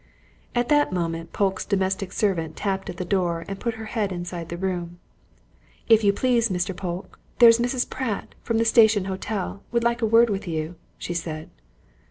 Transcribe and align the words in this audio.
At 0.55 0.69
that 0.69 0.91
moment 0.91 1.31
Polke's 1.31 1.63
domestic 1.63 2.11
servant 2.11 2.55
tapped 2.57 2.89
at 2.89 2.97
the 2.97 3.05
door 3.05 3.45
and 3.47 3.59
put 3.59 3.75
her 3.75 3.85
head 3.85 4.11
inside 4.11 4.49
the 4.49 4.57
room. 4.57 4.97
"If 5.87 6.03
you 6.03 6.11
please, 6.11 6.49
Mr. 6.49 6.75
Polke, 6.75 7.19
there's 7.37 7.59
Mrs. 7.59 7.87
Pratt, 7.87 8.33
from 8.41 8.57
the 8.57 8.65
Station 8.65 9.05
Hotel, 9.05 9.61
would 9.71 9.83
like 9.83 10.01
a 10.01 10.07
word 10.07 10.31
with 10.31 10.47
you," 10.47 10.73
she 10.97 11.13
said. 11.13 11.51